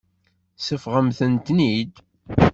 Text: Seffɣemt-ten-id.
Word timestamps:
Seffɣemt-ten-id. 0.65 1.93